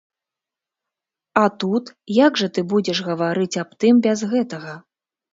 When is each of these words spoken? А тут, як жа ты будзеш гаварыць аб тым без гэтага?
А 1.41 1.43
тут, 1.63 1.91
як 2.19 2.39
жа 2.41 2.47
ты 2.55 2.63
будзеш 2.71 3.01
гаварыць 3.09 3.59
аб 3.65 3.77
тым 3.85 3.95
без 4.07 4.19
гэтага? 4.33 4.73